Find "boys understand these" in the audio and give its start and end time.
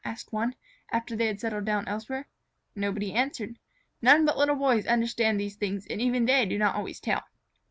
4.55-5.57